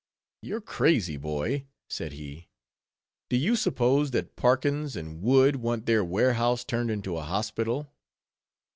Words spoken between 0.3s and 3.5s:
"You're crazy, boy," said he; "do